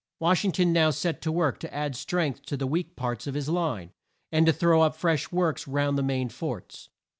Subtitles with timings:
[0.19, 3.35] Wash ing ton now set to work to add strength to the weak parts of
[3.35, 3.91] his line,
[4.31, 6.89] and to throw up fresh works round the main forts.